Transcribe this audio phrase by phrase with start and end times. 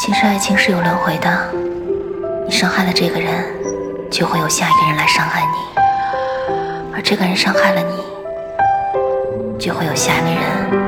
[0.00, 1.52] 其实爱情是有轮回的。
[2.46, 3.44] 你伤害了这个人
[4.08, 5.58] 就会有下一个人来伤害你。
[6.94, 10.87] 而这个人伤害了你就会有下一个人